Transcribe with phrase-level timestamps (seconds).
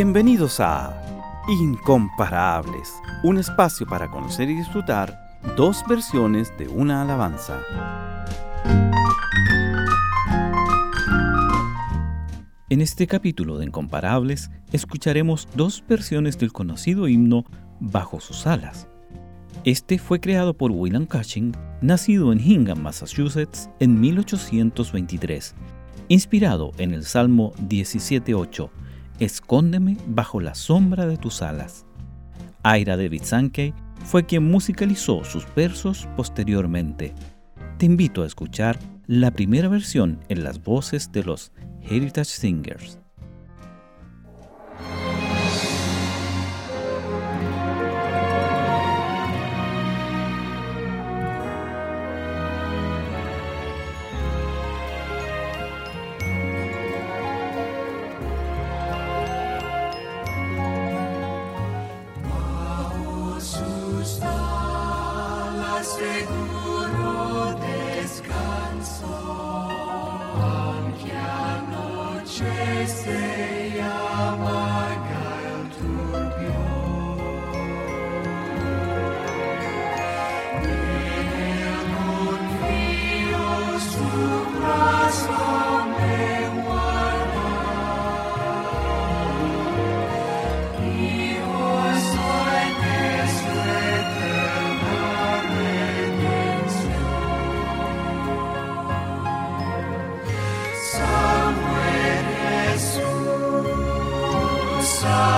[0.00, 0.96] Bienvenidos a
[1.48, 7.60] Incomparables, un espacio para conocer y disfrutar dos versiones de una alabanza.
[12.68, 17.44] En este capítulo de Incomparables escucharemos dos versiones del conocido himno
[17.80, 18.86] Bajo sus alas.
[19.64, 25.56] Este fue creado por William Cushing, nacido en Hingham, Massachusetts, en 1823,
[26.06, 28.70] inspirado en el Salmo 17.8
[29.18, 31.84] Escóndeme bajo la sombra de tus alas.
[32.62, 37.14] Aira David Sankey fue quien musicalizó sus versos posteriormente.
[37.78, 43.00] Te invito a escuchar la primera versión en las voces de los Heritage Singers.
[65.98, 69.10] seguro descanso,
[70.40, 71.12] aunque
[71.96, 73.18] anochece.
[105.08, 105.37] side.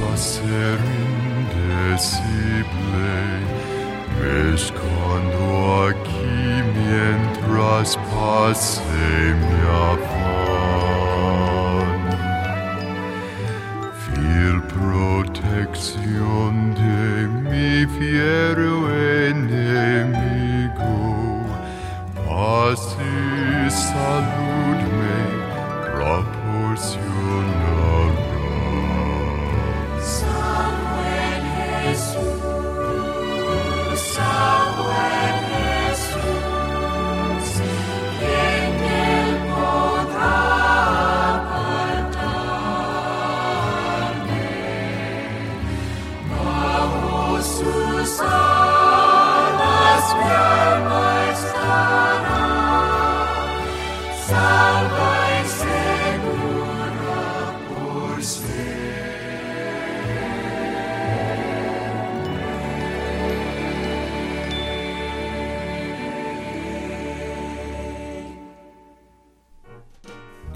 [0.00, 0.78] la serindecible
[4.52, 9.60] es cuando aquí mientras pase mi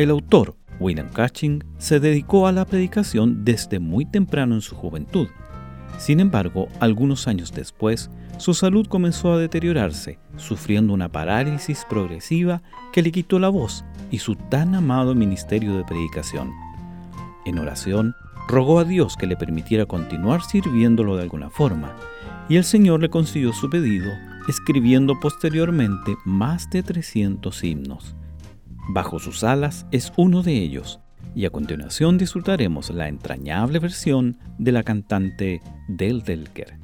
[0.03, 5.29] El autor, William Cushing, se dedicó a la predicación desde muy temprano en su juventud.
[5.97, 12.63] Sin embargo, algunos años después, su salud comenzó a deteriorarse, sufriendo una parálisis progresiva
[12.93, 16.51] que le quitó la voz y su tan amado ministerio de predicación.
[17.45, 18.17] En oración,
[18.49, 21.95] rogó a Dios que le permitiera continuar sirviéndolo de alguna forma,
[22.49, 24.11] y el Señor le concedió su pedido,
[24.49, 28.17] escribiendo posteriormente más de 300 himnos.
[28.89, 31.01] Bajo sus alas es uno de ellos,
[31.35, 36.83] y a continuación disfrutaremos la entrañable versión de la cantante Del Delker.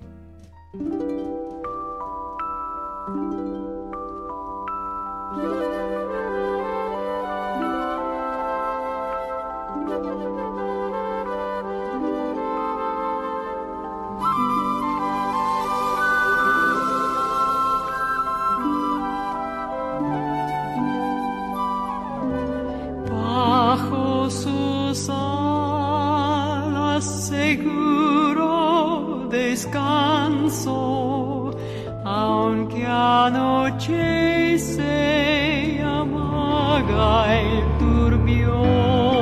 [34.19, 39.18] Anochece amaga el turbión.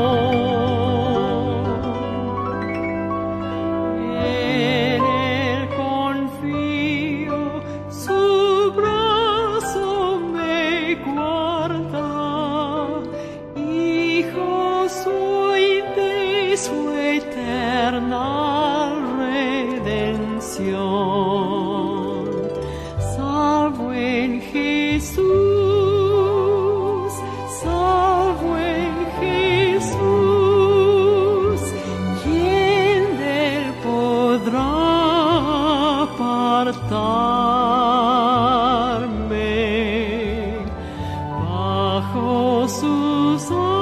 [42.66, 43.75] Jesus.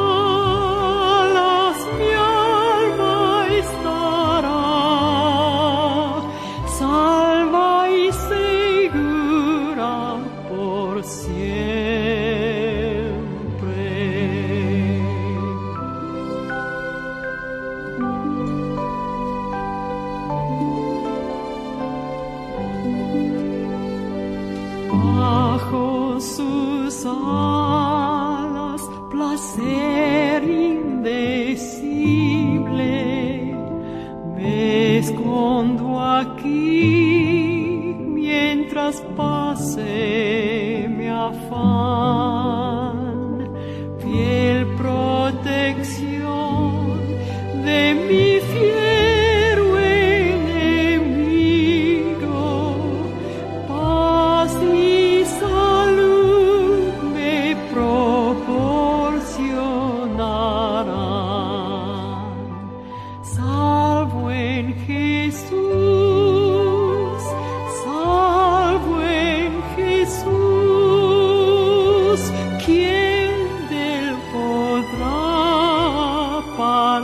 [29.35, 31.34] passer in there.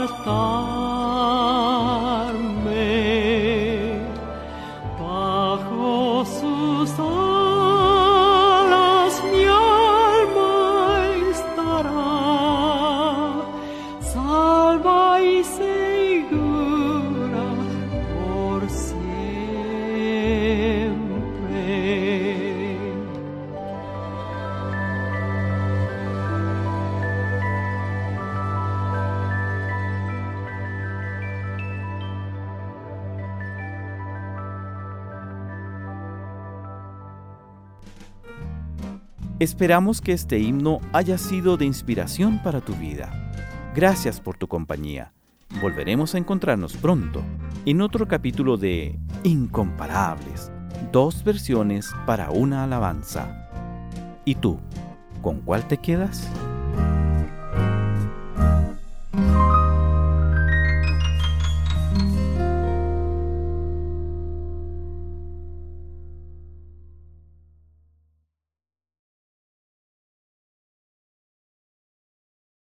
[0.01, 0.80] not a.
[39.41, 43.33] Esperamos que este himno haya sido de inspiración para tu vida.
[43.73, 45.13] Gracias por tu compañía.
[45.59, 47.23] Volveremos a encontrarnos pronto
[47.65, 50.51] en otro capítulo de Incomparables,
[50.91, 53.49] dos versiones para una alabanza.
[54.25, 54.59] ¿Y tú,
[55.23, 56.29] con cuál te quedas?